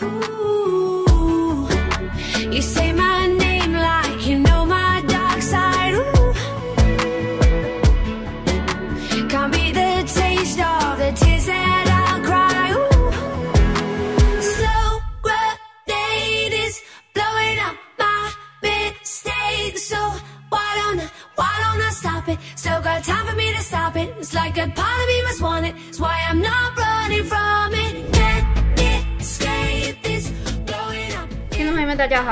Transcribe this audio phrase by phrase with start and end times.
[0.00, 1.68] Ooh,
[2.50, 2.81] you say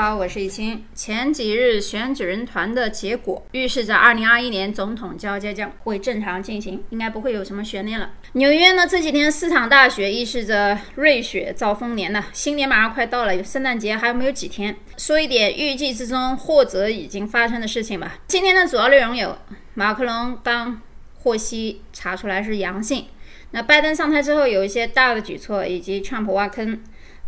[0.03, 0.83] 好，我是易清。
[0.95, 8.09] 前几日选举人团的结果预示着2021年总统交接将会正常进行，应该不会有什么悬念了。
[8.31, 14.75] 纽约呢这几天四场大雪，预示着瑞雪兆丰年呢，新年马上快到了，圣诞节还有没有几天？
[14.97, 18.17] 说一点预计之中或者已经发生的事情吧。
[18.25, 19.37] 今天的主要内容有：
[19.75, 20.81] 马克龙刚
[21.19, 23.05] 获悉查出来是阳性，
[23.51, 26.81] 那拜登上台之后有一些大的举措，以及川普挖坑。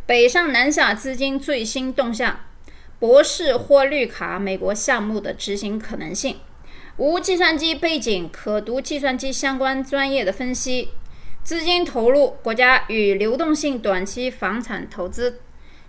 [0.07, 2.37] 北上南下资金最新动向，
[3.03, 6.37] 博士或绿卡美国项目的执行可能性，
[6.95, 10.87] 无计算机背景可读计算机相关专业的分析，
[11.43, 15.41] 资金投入国家与流动性短期房产投资，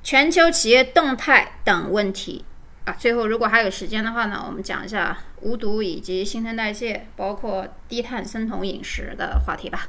[0.02, 2.44] 全球企业动态等问题。
[2.84, 9.88] 啊，最后如果还有时间的话呢，我们讲一下无毒以及新陈代谢，包括低碳生酮饮食的话题吧。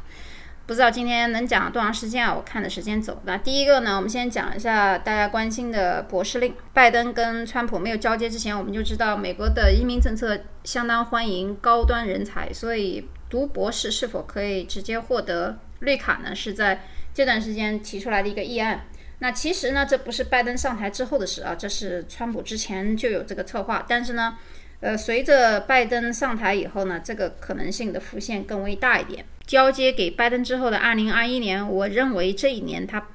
[0.67, 2.33] 不知道今天能讲多长时间啊？
[2.33, 3.21] 我看的时间走。
[3.25, 6.55] 那第一个呢，我们先讲一下大家关心的博士令。
[6.73, 16.33] 拜登跟川普没有交接之前，我们就知道美国的移民政策相当欢迎高端人才，所以读博士是否可以直接获得绿卡呢？
[16.33, 16.81] 是在
[17.13, 18.85] 这段时间提出来的一个议案。
[19.19, 24.37] 那其实呢，这不是拜登上台之后的事啊，这是川普之前就有这个策划，但是呢。
[24.81, 29.25] 呃，随着拜登上台以后呢，这个可能性的浮现更为大一点。
[29.45, 33.07] 交接给拜登之后的二零二一年，我认为这一年他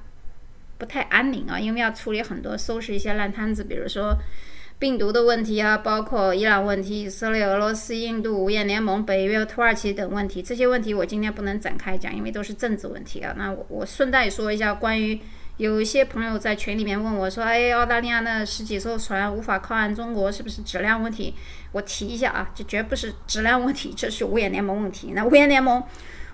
[0.77, 4.17] 不太安宁啊，因为要处理很多收拾一些烂摊子，比如说
[4.79, 10.41] 病毒的问题啊，包括伊朗问题、以色列、俄罗斯、印度、五眼联盟、北约、土耳其等问题。
[10.41, 13.33] 这些问题我今天不能展开讲，因为都是政治问题啊。
[13.37, 15.19] 那我我顺带说一下关于。
[15.57, 21.35] 有一些朋友在群里面问我说：“哎，澳大利亚那十几艘船无法靠岸中国，是不是质量问题？”
[21.73, 25.11] 我提一下啊，这绝不是质量问题，这是五眼联盟问题。
[25.13, 25.83] 那五眼联盟，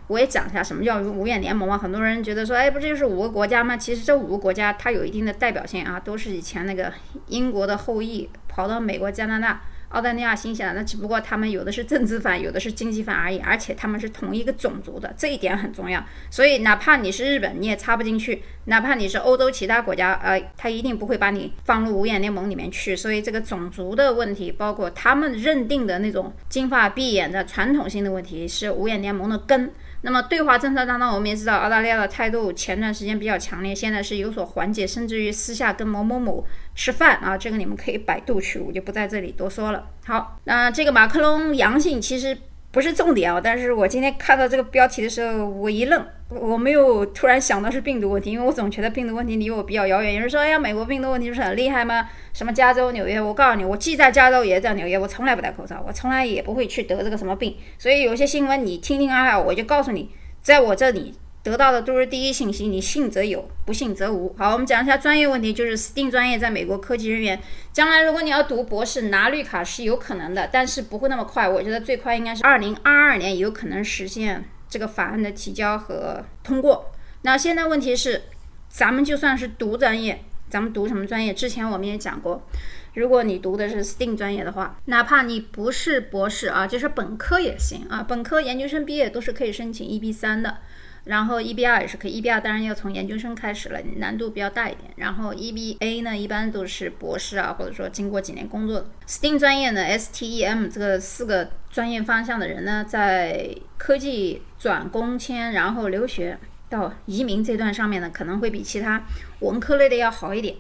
[0.08, 1.78] 我也讲一下什么叫五眼联盟啊？
[1.78, 6.94] 很多人觉得说：“哎，不就是五个国家吗？”其实这五个国家它有一定的代表性啊，都是以前那个
[7.28, 9.62] 英国的后裔跑到美国、加拿大。
[9.90, 16.04] 澳大利亚、新西兰，那只不过他们有的是政治犯，有的是经济犯而已，而且他们是同一个种族的，这一点很重要。
[16.30, 22.96] 所以，哪怕你是日本，你也插不进去；哪怕你是欧洲其他国家，呃，他一定不会把你放入五眼联盟里面去。
[22.96, 29.72] 所以，这个种族的问题，包括他们认定的那种金发碧眼的传统性的问题，是五眼联盟的根。
[30.02, 36.46] 那么对华政策当中，我们也知道澳大利亚的态度前段时间比较强烈，现在是有所缓解，甚至于私下跟某某某
[36.78, 39.86] 吃饭啊，这个你们可以百度去，我就不在这里多说了。
[40.06, 42.38] 好，那这个马克龙阳性其实。
[42.70, 50.14] 不是重点啊，但是我今天看到这个标题的时候，我一愣，我没有突然想到是病毒问题，因为我总觉得病毒问题离我比较遥远。
[50.14, 52.08] 有人说，哎呀，美国病毒问题不是很厉害吗？
[52.34, 53.20] 什么加州、纽约？
[53.20, 57.56] 我告诉你，我既在加州也在纽约，我从来不戴口罩，我从来也不会去得这个什么病。
[57.80, 60.12] 所以有些新闻你听听啊，我就告诉你，
[60.42, 61.16] 在我这里。
[61.44, 64.36] 得到的都是第一信息，你信则有，不信则无。
[64.38, 67.40] 好，我们讲一下专业问题，就是 STEM 专业在美国科技人员，
[67.72, 71.48] 将来如果你要读博士拿绿卡是有可能的，但是不会那么快。
[71.48, 76.92] 我觉得最快应该是二零二二年有可能实现这个法案的提交和通过。
[77.22, 78.24] 那现在问题是，
[78.68, 81.34] 咱们就算是读专业，咱们读什么专业？
[81.34, 82.46] 之前我们也讲过，
[82.94, 90.58] 如果你读的是 STEM 专业的话，哪怕你不是博士啊，就是本科也行啊，本科、研究生毕业都是可以申请 EB 三的。
[91.08, 94.92] 然后 EB 二也是可以，EB 二当然要从研究生开始了，难度比较大一点。
[94.98, 98.86] 然后 EBA 呢，一般都是博士啊，或者说经过几年工作的。
[99.08, 106.38] STEAM 专业呢，STEM 这个四个专业方向的人呢，在科技转工签，然后留学
[106.70, 109.04] 到移民这段上面呢，可能会比其他
[109.40, 110.56] 文科类的要好一点。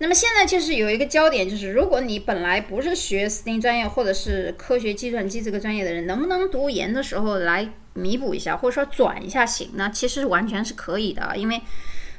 [0.00, 9.90] 那么现在就是有一个焦点，就是如果你本来不是学 STEM 专业或者是科学计算机这个专业的人，能不能读研的时候来弥补一下，或者说转一下型呢？
[9.92, 11.60] 其实完全是可以的，因为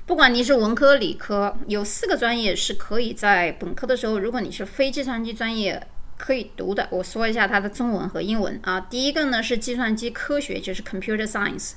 [0.05, 5.81] 不管你是文科、理科，有四个专业是可以在本科的时候，如果你是非计算机专业
[6.17, 6.85] 可以读的。
[6.91, 11.75] 我说一下它的中文和英文啊，第一个呢是计算机科学，就是 Computer Science；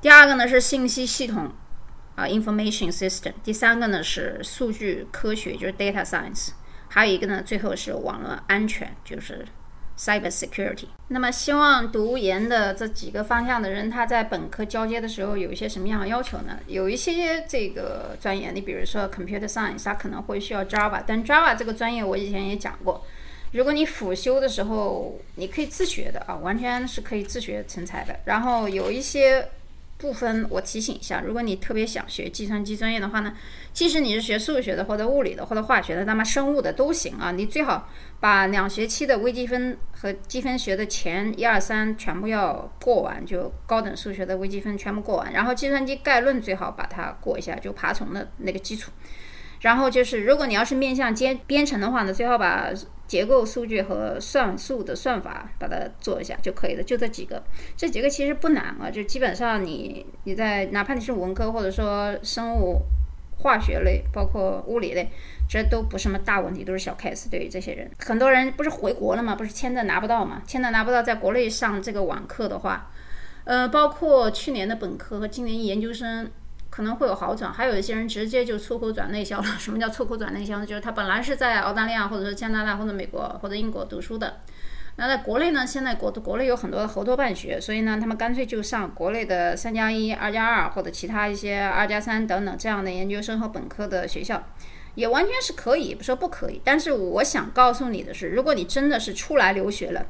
[0.00, 1.52] 第二个呢是信息系统。
[2.18, 3.32] 啊，information system。
[3.44, 6.48] 第三个呢是数据科学，就是 data science。
[6.88, 9.46] 还有一个呢，最后是网络安全，就是
[9.96, 10.86] cyber security。
[11.06, 16.58] 那么，希望读研的这几个方向的人，他在本科交接的时候有一些什么样的要求呢？
[16.66, 23.06] 有一些这个专业，你比如说 computer science，它可能会需要 Java，但 Java 这个专业我以前也讲过，
[23.52, 28.18] 如果你辅修的时候，你可以自学的啊，完全是可以自学成才的。
[28.24, 29.48] 然后有一些。
[29.98, 33.34] 部分我提醒一下，如果你特别想学计算机专业的话呢，
[33.72, 37.32] 即使你是学数学的或者物理的或者化学的，那么生物的都行啊。
[37.32, 37.88] 你最好
[38.20, 48.92] 把两学期的微积分和积分学的前一二三全部要过完，就高等数学的微积分全部过完，然后计算机概论最好把它过一下，就爬虫的那个基础。
[49.62, 52.70] 然后就是，如果你要是面向编编程的话呢，最好把
[53.08, 56.82] 结构数据和算术的算法把它做一下就可以了。
[56.82, 57.42] 就这几个，
[57.76, 62.82] 这几个其实不难啊，就基本上你你在哪怕你是文科或者说生物、
[63.38, 65.08] 化学类，包括物理类，
[65.48, 67.30] 这都不是什么大问题，都是小 case。
[67.30, 69.34] 对于这些人，很多人不是回国了吗？
[69.34, 70.42] 不是签证拿不到吗？
[70.46, 72.90] 签证拿不到，在国内上这个网课的话，
[73.44, 76.30] 呃，包括去年的本科和今年研究生。
[76.78, 79.44] 可能会有好转，还有一些人直接就出口转内销了。
[79.58, 80.64] 什么叫出口转内销呢？
[80.64, 84.42] 就是他本来是在澳大利亚或者说加拿大或者美国或者英国读书的，
[84.94, 94.40] 那在国内呢，现在国国内有很多的合作办学，所以呢，他们干脆就上国内的三加一、二加二或者其他一些二加三等等这样的研究生和本科的学校，
[94.94, 96.62] 也完全是可以，不说不可以。
[96.62, 100.06] 但是我想告诉你的是，如果你真的是出来留学了，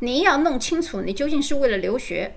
[0.00, 2.34] 你要弄清楚你究竟是为了留学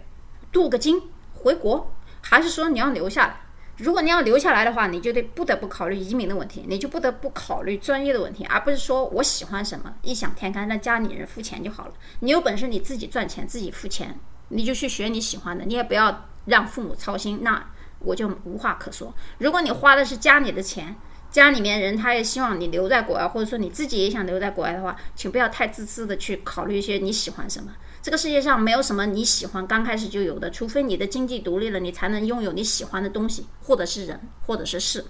[0.54, 1.02] 镀个金
[1.34, 3.43] 回国，还是说你要留下来。
[3.78, 11.94] 如果你要留下来的话，你就得不得不考虑移民的问题，你就不得不考虑专业的问题，而不是说我喜欢什么异想天开，让家里人付钱就好了。
[12.20, 19.14] 你有本事你自己赚钱，自己付钱，你就去学你喜欢的，你也不要让父母操心，那我就无话可说。
[19.40, 20.96] 如果你花的是家里的钱，
[21.32, 27.72] 家里面人他也希望你留在国外，或者说你自己也想留在国外的话，请不要太自私的去考虑一些你喜欢什么。
[28.04, 35.06] 这个世界上没有什么你喜欢刚开始就有的，除非你的经济独立了，你才能拥有你喜欢的东西，或者是人，或者是事，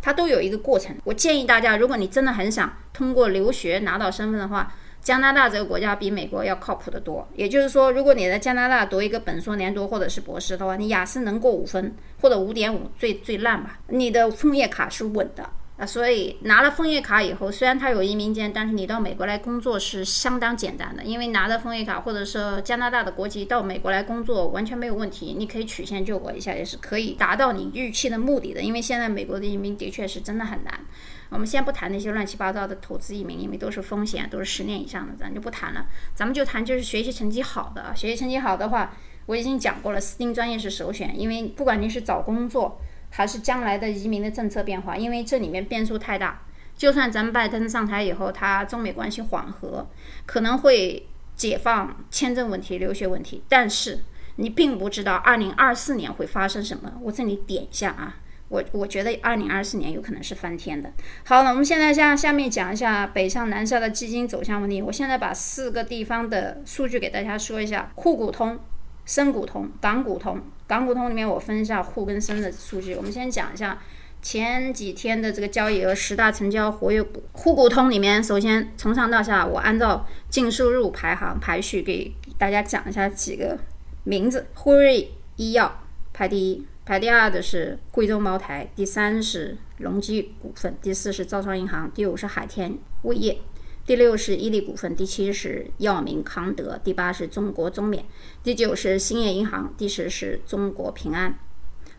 [0.00, 0.96] 它都有一个过程。
[1.02, 4.72] 我建议大家，如果你真的很想通过留学拿到身份的话，
[5.02, 7.28] 加拿大这个国家比美国要靠谱得多。
[7.34, 15.50] 也就是说，如果你在加拿大读一个本硕连读或者是博士的话，你雅思能过五分或者五点五，最最烂吧，你的枫叶卡是稳的。
[15.76, 28.62] 啊，所以拿了枫叶卡以后，虽然它有移民监，但是你到美国来工作是相当简单的，因为拿了枫叶卡或者是加拿大的国籍到美国来工作完全没有问题，你可以曲线救国一下，也是可以达到你预期的目的的。
[28.62, 30.80] 因为现在美国的移民的确是真的很难。
[31.28, 35.84] 我们先不谈那些乱七八糟的投资移民，因为都是风险，都是十年以上的，咱就不谈了。
[36.14, 38.94] 咱们就谈就是学习成绩好的，学习成绩好的话，
[39.26, 42.80] 我已经讲过了，私定专业是首选，因为不管你是找工作。
[43.10, 46.42] 还是将来的移民的政策变化，因为这里面变数太大。
[46.76, 49.88] 就算咱们拜登上台以后，他中美关系缓和，
[50.26, 54.00] 可能会解放签证问题、留学问题，但是
[54.36, 56.92] 你并不知道二零二四年会发生什么。
[57.00, 58.16] 我这里点一下啊，
[58.48, 60.92] 我我觉得二零二四年有可能是翻天的。
[61.24, 64.82] 好了，我们现在下下面讲一下北上南下的基金走向问题。
[64.82, 68.58] 我现在把四个地方的数据给大家说一下：沪股通、
[69.06, 70.42] 深股通、港股通。
[70.66, 72.94] 港股通里面我分一下沪跟深的数据。
[72.94, 73.78] 我们先讲一下
[74.20, 77.22] 前几天的这个交易额，十大成交活跃股。
[77.32, 83.58] 沪股通里面，首先从上到下，我按照净收入排行排序给大家讲一下几个
[84.02, 85.82] 名字：辉瑞医药
[86.12, 93.38] 排第一，排第二的是贵州茅台，第三是隆基股份，第四是招商银行，第五是海天味业。
[93.86, 98.04] 第六是伊利股份，第七是药明康德，第八是中国中免，
[98.42, 101.38] 第九是兴业银行，第十是中国平安。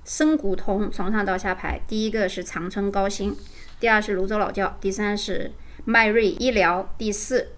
[0.04, 3.34] 深股通从上到下排，第一个是长春高新，
[3.80, 5.54] 第二是泸州老窖，第三是
[5.86, 7.52] 迈瑞医疗，第四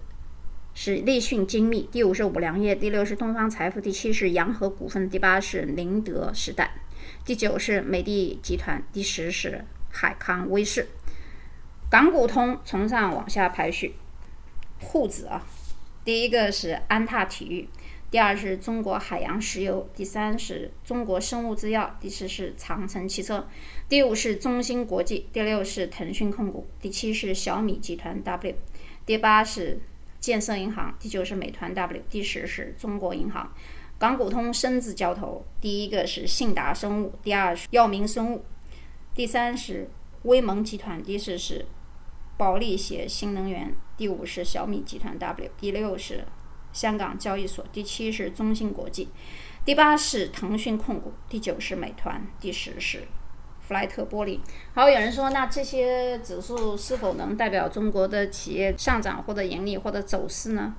[0.74, 6.82] 是立讯精密，第五是五粮液，第六是东方财富，第七是洋河股份，第八是宁德时代，
[7.24, 10.86] 第九是美的集团，第十是海康威视。
[11.90, 13.96] 港股通从上往下排序。
[14.80, 15.46] 沪指啊，
[16.04, 17.68] 第一个是安踏体育，
[18.10, 23.46] 第二是中国海洋石油，第三是中国生物制药，第四是长城汽车，
[23.88, 28.54] 第五是中芯国际，第六是腾讯控股，第七是小米集团 W，
[29.04, 29.80] 第八是
[30.18, 33.52] 建设银行，第九是美团 W，第十是中国银行。
[33.98, 38.44] 港股通深字交投，第一个是信达生物，第二是药明生物，
[39.14, 39.90] 第三是
[40.22, 41.66] 威盟集团，第四是。
[42.36, 46.24] 保利协新能源，第五是小米集团 W，第六是
[46.72, 49.10] 香港交易所，第七是中芯国际，
[49.62, 53.06] 第八是腾讯控股，第九是美团，第十是
[53.60, 54.40] 弗莱特玻璃。
[54.72, 60.74] 好，有人说，那这些指数是否能代表中国的企业上涨或者盈利或者走势呢？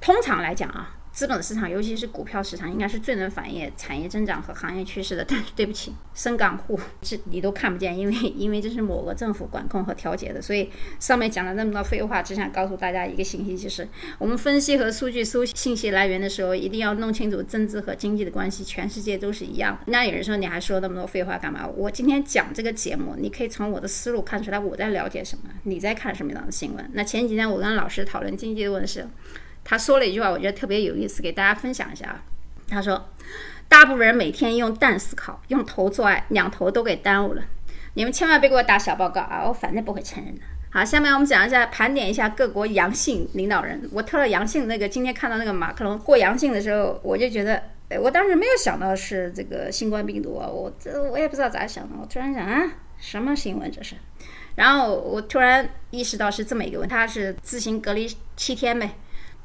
[0.00, 0.96] 通常来讲啊。
[1.18, 5.24] 资本市场，尤其是股票市场，应该是最能反映产业增长和行业趋势的。
[5.24, 10.40] 但是对不起，深港沪这你都看不见，因为因为这是某个政府管控和调节的。
[10.40, 10.70] 所以
[11.00, 18.62] 上面讲了那么多废话，只想告诉大家一个信息，就是我们分析和数据搜信息来源的时候，一定要弄清楚政治和经济的关系。
[18.62, 19.80] 全世界都是一样的。
[19.86, 21.66] 那有人说你还说那么多废话干嘛？
[21.66, 26.90] 我今天讲这个节目，你可以从我的思路看出来我在了解什么，你在看什么样的新闻。
[26.92, 29.02] 那前几天我跟老师讨论经济的问题。
[29.70, 32.22] 他说了一句话，我觉得特别有意思，给大家分享一下啊。
[32.70, 33.06] 他说
[33.68, 37.42] ：“大部分人每天用蛋思考，用头做爱，两头都给耽误了。
[37.92, 39.44] 你们千万别给我打小报告啊！
[39.46, 40.40] 我反正不会承认的。”
[40.72, 43.86] 好，下面我们讲一下，盘点一下各国阳性领导人。
[43.92, 53.96] 我特了阳性那个，今天看到那个马克龙过阳性的时候，我就觉得，哎，我当时没有想到是这个新冠病毒啊，我这我也不知道咋想的，我突然想啊，什么新闻这是？
[54.54, 58.92] 然后我突然意识到是这么一个问，他是自行隔离七天呗。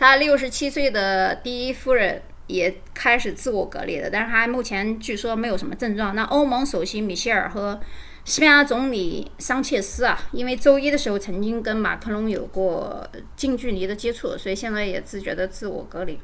[0.03, 6.13] 他六十七岁的第一夫人也开始自我隔离了，但是他目前据说没有什么症状。
[6.13, 7.79] 那欧盟首席米歇尔和
[8.25, 13.07] 西班牙总理桑切斯啊，因为周一的时候曾经跟马克龙有过
[13.37, 16.19] 近距离的接触，所以现在也自觉的自我隔离。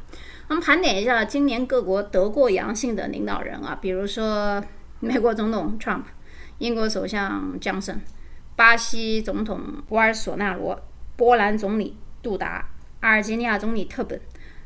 [0.50, 4.62] 我们盘点一下今年各国得过阳性的领导人啊，比如说
[5.00, 6.04] 美国总统 Trump、
[6.58, 8.02] 英国首相江森、
[8.58, 10.78] 巴西总统博尔索纳罗、
[11.16, 12.68] 波兰总理杜达。
[13.02, 14.20] 阿尔及利亚总理特本，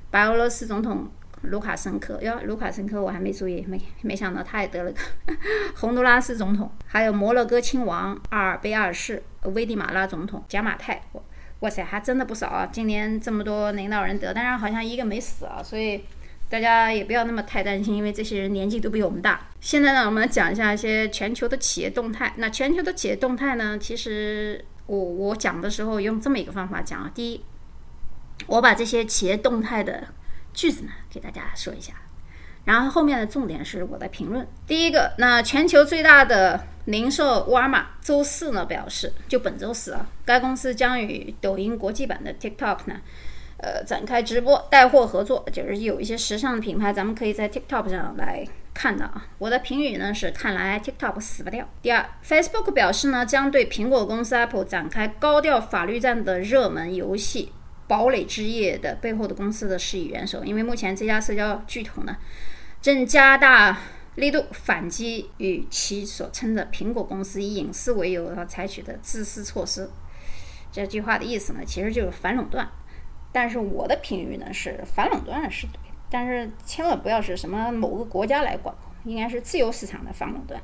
[0.10, 1.08] 白俄罗斯总统
[1.44, 5.00] 卢卡申科哟，卢卡申科我还没注意，没没想到他也得了个。
[5.75, 11.02] 洪都拉斯总统，还有摩洛哥亲王阿尔贝二世，危地马拉总统贾马泰，
[11.60, 12.70] 哇塞，还真的不少啊！
[12.72, 16.04] 今年这么多领导人得，但是好像一个没死啊，所以
[16.50, 19.48] 大家也不要那么太担心，因为这些人年纪都比我们大。
[19.62, 22.34] 现在呢，我们讲一下一些全球的企业动态。
[22.38, 27.42] 那全球的企业动态呢，其实我我讲的时候用这么一个方法讲啊，第一。
[28.48, 30.08] 我把这些企业动态的
[30.54, 31.94] 句子呢，给大家说一下，
[32.66, 34.48] 然后后面的重点是我的评论。
[34.68, 43.02] 第一个，那全球最大的零售沃尔玛周四呢表示，就本周四啊，该公司将与抖音国际版的 TikTok 呢，
[43.58, 49.28] 呃，展开直播带货合作，就是有一些时尚的品牌，咱们可以在 TikTok 上来看到啊。
[49.38, 51.68] 我的评语呢是，看来 TikTok 死不掉。
[51.82, 57.54] 第二，Facebook 表示呢，将对苹果公司 Apple 展开高调法律战的热门游戏。
[57.94, 62.18] 堡垒之夜的背后的公司的施以援手，因为目前这家社交巨头呢，
[62.82, 63.80] 正加大
[64.16, 69.88] 力度反击与其所称的苹果公司以隐私为由而采取的自私措施。
[70.72, 72.68] 这句话的意思呢，其实就是反垄断。
[73.32, 78.74] 但是我的评语呢是反垄断是对，但是千万不要是什么某个国家来管，
[79.04, 80.60] 应该是自由市场的反垄断。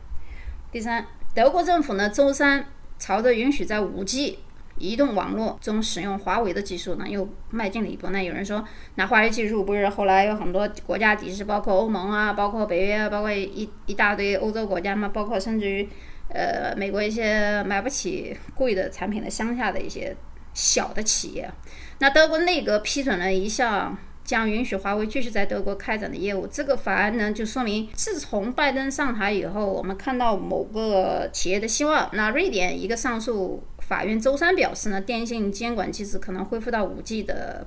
[0.71, 1.05] 第三，
[1.35, 2.65] 德国政府呢周三
[2.97, 4.39] 朝着允许在五 G。
[4.79, 8.09] 移动网络中使用华为的技术呢，又迈进了一步。
[8.09, 8.63] 那有人说，
[8.95, 15.89] 那华为技术不是后来有很多国家抵制，包括欧盟啊，包括北约，包括一一大堆欧洲国家嘛，包括甚至于，
[16.29, 20.15] 呃，美国一些买不起贵的产品的乡下的一些
[20.53, 21.51] 小的企业。
[21.99, 23.97] 那德国内阁批准了一项。
[24.21, 26.45] 将允许华为继续在德国开展的业务。
[26.45, 32.07] 这个法案呢，就说明自从拜登上台以后，我们看到某个企业的希望。
[32.13, 37.65] 那瑞典一个上诉法院周三表示呢，电信监管机制可能恢复到 5G 的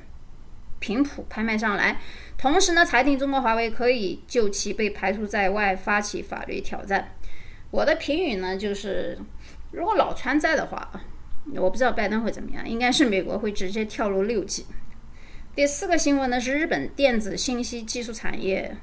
[0.79, 2.01] 频谱拍卖上来。
[2.39, 7.17] 同时呢，裁定中国华为可以就其被排除在外发起法律挑战。
[7.73, 9.19] 我的评语呢，就是
[9.73, 11.03] 如果老川在的话啊，
[11.57, 14.63] 我不知道拜登会怎么样，应该是美国会直接跳入 6G。
[15.57, 18.77] 第四个新闻呢是日本电子信息技术产业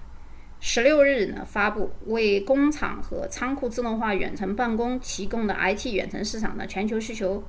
[0.59, 7.43] 十六日呢发布为工厂和仓库自动化远程办公提供的 IT 远程市场的全球需求，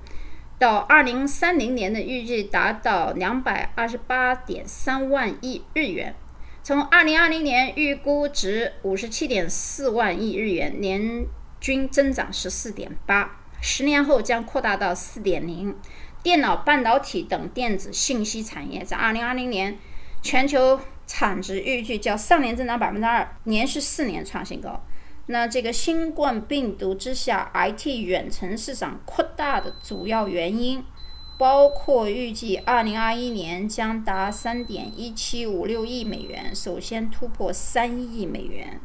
[0.59, 6.15] 到二零三零年的预计达到两百二十八点三万亿日元，
[6.63, 11.27] 从二零二零年预估值五十七点四万亿日元，年
[11.61, 15.77] 均增长十四点八，十年后将扩大到四点零。
[16.23, 19.79] 电脑、半导体等电子信息产业在二零二零年
[20.21, 20.79] 全球
[21.11, 24.81] 产值预计较上年增长百分之二，连续四年创新高。
[25.27, 30.85] 那这个新冠病毒之下，IT 远程市场扩大的主要原因，
[31.37, 38.81] 包括预计2021年将达3.1756亿美元，首先突破3亿美元。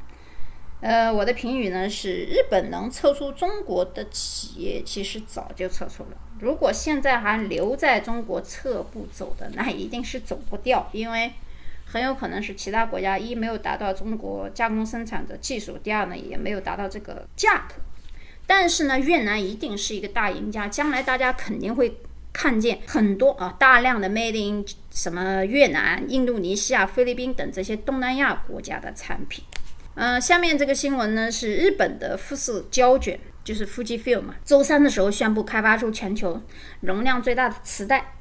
[0.82, 6.17] 呃，我的评语呢是，日本能撤出中国的企业，其实早就撤出了。
[6.39, 11.32] 如果现在还留在中国撤不走的，那一定是走不掉，因为
[11.96, 17.75] 很有可能是其他国家一没有达到中国加工生产的技术，第二呢也没有达到这个价格。
[18.46, 22.02] 但是呢，越南一定是一个大赢家，将来大家肯定会
[22.34, 29.46] 看见很多啊大量的 Made in 什么越南、印度尼西亚、菲律宾等这些东南亚国家的产品。
[29.94, 36.42] 嗯，下面这个新闻呢是日本的富士胶卷，就是 Fujifilm 嘛，周三的时候宣布开发出全球
[36.82, 38.14] 容量最大的磁带。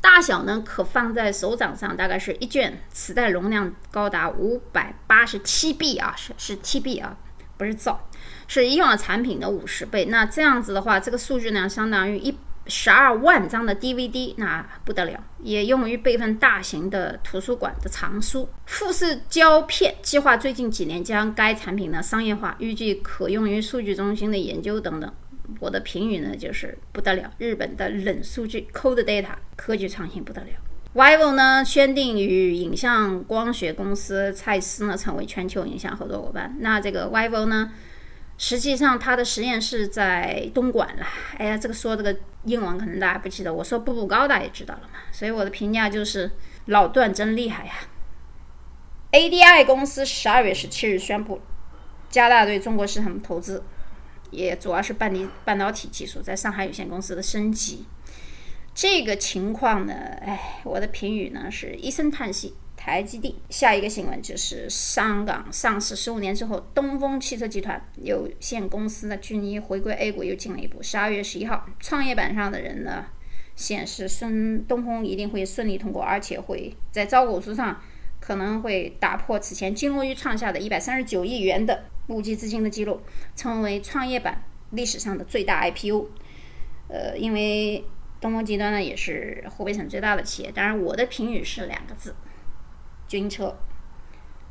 [0.00, 7.16] 大小呢，可放在手掌上，大概是一卷磁带容量高达五百八十七 B 啊，是是 TB 啊，
[7.56, 8.08] 不是兆，
[8.46, 10.06] 是以往产品的五十倍。
[10.06, 12.36] 那这样子的话，这个数据呢，相当于一
[12.66, 18.48] 十二万张的 DVD，那不得了，也用于备份大型的图书馆的藏书。
[18.66, 25.12] 富士胶片计划最近几年将该产品呢商业化，预计可用于数据中心的研究等等。
[25.60, 30.48] 我的评语呢就是不得了，日本的冷数据 （cold data） 科技创新不得了。
[30.94, 36.56] vivo 呢宣定与影像光学公司蔡司呢成为全球影像合作伙伴。
[36.60, 37.72] 那这个 vivo 呢，
[38.36, 41.06] 实际上它的实验室在东莞了。
[41.36, 44.98] 哎呀，这个说这个英文可能大家不记得，我说步步高大家也知道了嘛。
[45.12, 46.30] 所以我的评价就是
[46.66, 47.72] 老段真厉害呀。
[49.12, 51.40] ADI 公司十二月十七日宣布
[52.10, 53.62] 加大对中国市场的投资。
[54.30, 57.84] 也主要是半导半导体技术在上海有限公司的升级，
[58.74, 62.54] 这个情况呢，哎，我的评语呢是一声叹息。
[62.80, 70.80] 台积电下一个新闻就是香港上市十五年之后，东风汽车集团有限公司呢，距离回归 A 股又近了一步。
[70.80, 73.06] 十二月十一号，创业板上的人呢
[73.56, 77.82] 显示，顺东风一定会顺利通过，而且会在招股书上
[78.20, 81.82] 可能会打破此前金龙鱼创下的一百三十九亿元的。
[82.08, 83.00] 募集资金的记录，
[83.36, 86.08] 成为创业板历史上的最大 IPO。
[86.88, 87.84] 呃，因为
[88.20, 90.50] 东风集团呢也是湖北省最大的企业。
[90.50, 92.16] 当然，我的评语是两个字：
[93.06, 93.56] 军车。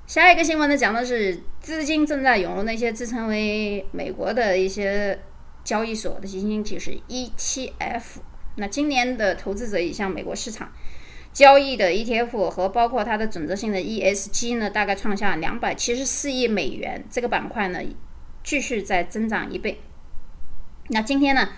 [0.05, 5.19] 下一个新闻呢，讲的是资金正在涌入那些自称为美国的一些
[5.63, 8.03] 交易所的基金，就是 ETF。
[8.55, 10.71] 那今年的投资者已向美国市场。
[11.37, 17.03] 交易的 ETF 和包括它的准则性的 ESG 呢，大概创下两百七十四亿美元。
[17.11, 17.79] 这个板块呢，
[18.43, 19.79] 继续在增长一倍。
[20.87, 21.49] 那今天呢，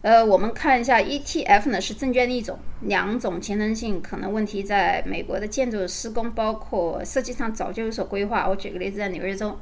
[0.00, 8.48] 呃，我们看一下 ETF 呢是证券的一种，两种竞争性可能问题在美国的建筑施工，包括设计上早就有所规划。
[8.48, 9.54] 我举个例子，在纽约州。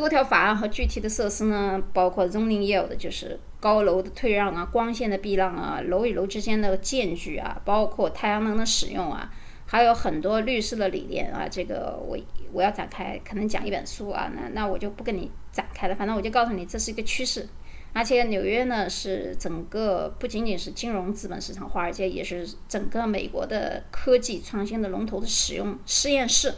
[0.00, 9.30] 多条法案和具体的设施呢，包括 zoning 业务的，就是高楼的退让啊、光线的避让啊、楼与楼之间的间距啊，包括太阳能的使用啊，
[9.66, 11.46] 还有很多律师的理念啊。
[11.46, 12.16] 这个我
[12.50, 15.94] 我要展开，可能讲一本书啊，那那我就不跟你展开了。
[15.94, 17.46] 反正我就告诉你，这是一个趋势。
[17.92, 26.54] 而且纽约呢，是整个不仅仅是金融资本市场，华尔街也是整个美国的科技创新的龙头的使用实验室。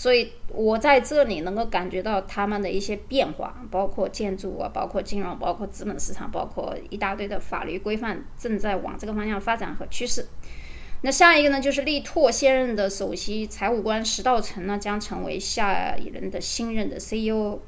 [0.00, 10.26] 所以我在这里能够感觉到他们的一些变化，包括建筑啊，包括金融，包括资本市场，包括一大堆的法律规范正在往这个方向发展和趋势。
[11.02, 17.58] 那下一个呢，就是力拓现任的首席财务官石道成呢，将成为下一任的新任的 CEO。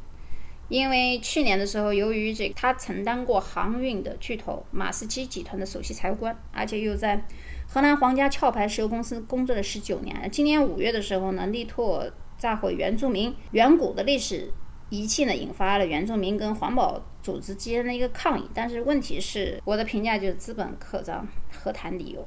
[0.71, 7.27] 因为去年的时候，由于这他承担过航运的巨头马士基集团的首席财务官，而且又在
[7.69, 10.31] 河南皇家壳牌石油公司工作了十九年。
[10.33, 12.11] 今年五月的时候呢，力拓
[12.43, 14.53] 炸毁原住民远古的历史
[14.91, 18.43] 遗迹呢，引发了原住民跟环保组织之间的一个抗议。
[18.53, 22.27] 但是问题是，我的评价就是资本扩张，何谈理由？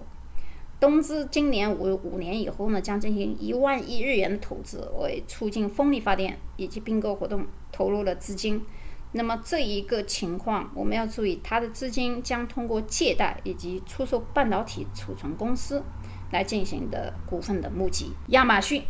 [0.80, 8.64] 东芝今年五五年以后呢，将进行一万亿日元的投资，为促进风力发电以及并购活动投入了资金。
[9.12, 15.84] 那么这一个情况，我们要注意，它的资金将通过借贷以及出售半导体储存公司
[16.32, 18.14] 来进行的股份的募集。
[18.30, 18.82] 亚马逊。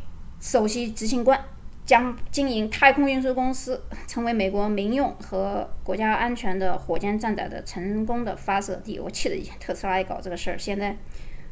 [0.45, 1.43] 首席执行官
[1.87, 8.99] 将经营太空运输公司，成为美国民用和国家安全的火箭站载的成功的发射地。
[8.99, 10.95] 我气得特斯拉也搞这个事儿，现在，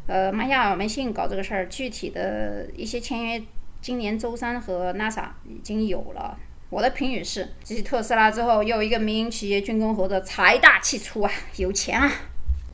[0.06, 3.41] 呃，马亚尔梅信搞这个事儿，具体的一些签约，
[3.82, 6.38] 今年周三和 NASA 已经有了。
[6.69, 12.12] 我的评语是：继特斯拉之后，又一个民营企业军工合作，财大气粗啊，有钱啊。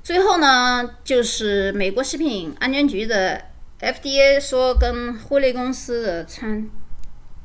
[0.03, 3.45] 最后呢，就是美国食品安全局的。
[3.81, 6.69] FDA 说跟辉瑞公司的参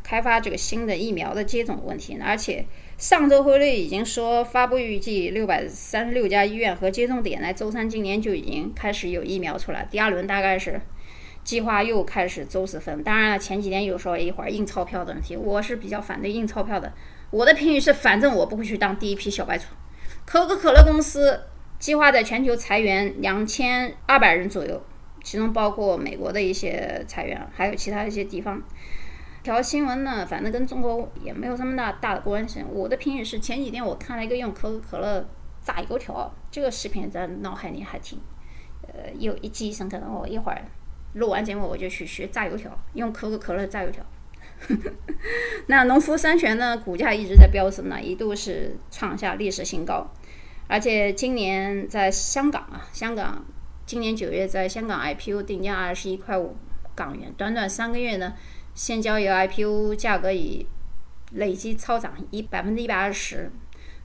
[0.03, 2.67] 开发这个新的疫苗的接种问题，而且
[2.99, 9.87] 上周辉瑞已经说发布预计六百三十六家医院和接种点，在周三今年就已经开始有疫苗出来。
[9.89, 10.81] 第二轮大概是
[11.45, 13.01] 计划又开始周四分。
[13.05, 16.93] 当然了，前几天有说一会儿印钞票的问题，我是比较反对印钞票的。
[17.31, 19.67] 我的评语是，反正我不会去当第一批小白鼠。
[20.27, 21.45] 可口可乐公司
[21.79, 24.83] 计划在全球裁员两千二百人左右。
[25.25, 28.63] 其中包括美国的一些裁员，还有其他一些地方。
[29.43, 32.65] 条新闻呢，反正跟中国也没有什么大大的关系。
[32.71, 35.27] 我的评语是，前几天我看了一个用可口可乐
[35.63, 38.19] 炸油条，这个视频在脑海里还挺，
[38.83, 40.07] 呃，有一记忆深刻的。
[40.09, 40.63] 我一会儿
[41.15, 44.03] 录完节目我就去学炸油条，用可口可乐炸油条。
[45.69, 50.11] 那农夫山泉呢，股价一直在飙升呢，一度是创下历史新高，
[50.67, 53.45] 而且今年在香港啊，香港
[53.87, 56.57] 今年九月在香港 IPO 定价二十一块五
[56.95, 58.35] 港元，短短三个月呢，
[58.75, 60.67] 现交易 IPO 价格已
[61.33, 63.51] 累计超涨一百分之一百二十。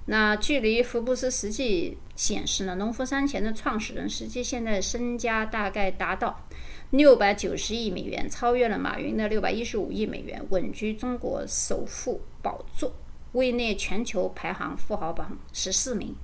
[0.06, 6.46] 那距离福布斯实际显示呢，农夫山泉的创始人实际现在身家大概达到。
[6.92, 12.92] 六百九十亿美元，超越了马云的六百一十五亿美元，稳居中国首富宝座，
[13.34, 16.16] 位列全球排行富豪榜十四名。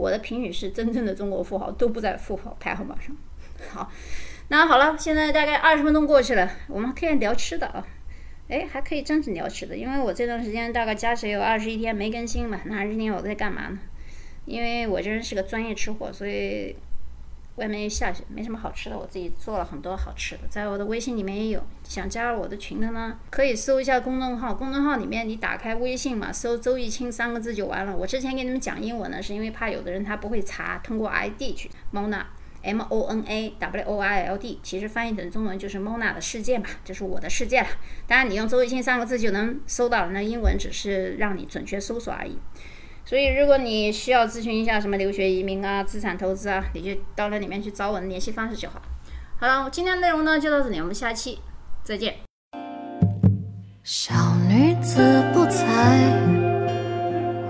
[0.00, 3.14] 我的评语是：真正的中国富豪都不在富豪排行榜上。
[3.68, 3.92] 好，
[4.48, 7.86] 那好了，现在大概二十分钟过去了，我们可以聊吃的啊。
[8.48, 12.60] 哎，还可以真是聊吃的，因为我这段时间大概加起来有二十一天没更新嘛。
[12.64, 13.78] 那二十天我在干嘛呢？
[14.46, 16.74] 因为我这人是个专业吃货，所以。
[17.56, 21.62] 外面又下雪，没什么好吃的，我自己做了很多好吃的，在我的微信里面也有。
[21.82, 27.96] 想加入我的群的呢，可以搜一下公众号，公众号里面你打开微信嘛，搜“周易清”三个字就完了。
[27.96, 32.22] 我之前给你们讲英文呢，是因为怕有的人他不会查，通过 ID 去 Mona
[32.62, 37.66] M O N A W O I L D，其实翻译成中文就是 Mona 的世界嘛，就是我的世界了。
[38.06, 42.38] 当然你用“周易清”三个字就能搜到了，那英文只是让你准确搜索而已。
[43.10, 48.80] 所以，如果你需要咨询一下什么留学、移民啊、资产投资啊，你就到那里面去找我的联系方式就好。
[49.36, 51.40] 好了，今天的内容呢就到这里，我们下期
[51.82, 52.14] 再见。
[53.82, 54.14] 小
[54.48, 55.64] 女子不才，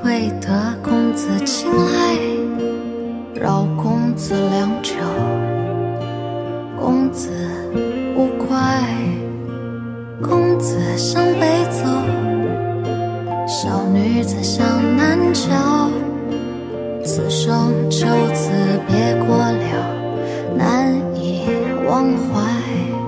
[0.02, 2.16] 为得公子青睐，
[3.34, 4.94] 扰公子良久，
[6.80, 7.28] 公子
[8.16, 8.82] 勿怪，
[10.22, 12.39] 公子向北走。
[13.50, 14.64] 小女子向
[14.96, 15.90] 南瞧，
[17.04, 18.52] 此生就此
[18.86, 21.48] 别过了，难以
[21.84, 22.99] 忘怀。